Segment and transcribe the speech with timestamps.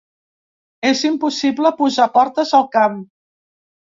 [0.91, 2.97] És impossible posar portes al camp.